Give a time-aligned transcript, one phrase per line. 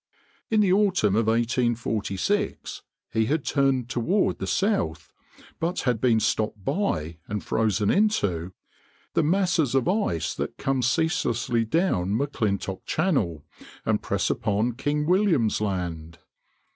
[0.49, 5.13] In the autumn of 1846 he had turned toward the south,
[5.59, 8.51] but had been stopped by and frozen into
[9.13, 13.45] the masses of ice that come ceaselessly down M'Clintock Channel
[13.85, 16.17] and press upon King William's Land.